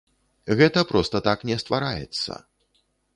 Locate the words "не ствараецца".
1.49-2.39